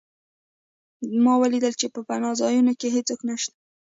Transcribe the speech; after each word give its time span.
ما 1.23 1.33
ولیدل 1.41 1.73
چې 1.81 1.87
په 1.93 1.99
پناه 2.07 2.33
ځایونو 2.41 2.71
کې 2.79 2.87
هېڅوک 2.95 3.19
نشته 3.29 3.55